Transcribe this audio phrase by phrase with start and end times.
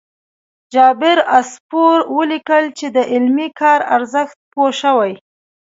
[0.73, 5.13] جابر عصفور ولیکل چې د علمي کار ارزښت پوه شوي.